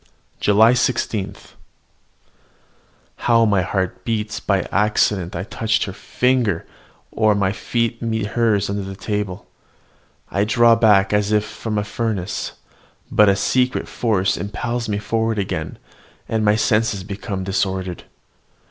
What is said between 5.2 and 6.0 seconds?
I touch her